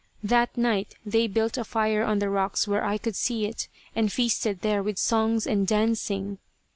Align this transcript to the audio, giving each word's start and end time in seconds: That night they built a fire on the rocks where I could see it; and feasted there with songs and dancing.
That 0.23 0.57
night 0.57 0.95
they 1.05 1.27
built 1.27 1.59
a 1.59 1.63
fire 1.63 2.03
on 2.03 2.17
the 2.17 2.27
rocks 2.31 2.67
where 2.67 2.83
I 2.83 2.97
could 2.97 3.15
see 3.15 3.45
it; 3.45 3.67
and 3.95 4.11
feasted 4.11 4.61
there 4.61 4.81
with 4.81 4.97
songs 4.97 5.45
and 5.45 5.67
dancing. 5.67 6.39